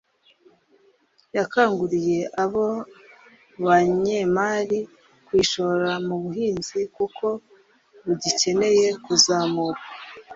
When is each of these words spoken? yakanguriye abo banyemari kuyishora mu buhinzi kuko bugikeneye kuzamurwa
yakanguriye 1.37 2.19
abo 2.43 2.67
banyemari 3.65 4.79
kuyishora 5.25 5.91
mu 6.07 6.15
buhinzi 6.23 6.79
kuko 6.95 7.25
bugikeneye 8.05 8.87
kuzamurwa 9.03 9.83